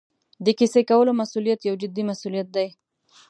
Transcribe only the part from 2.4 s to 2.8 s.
دی.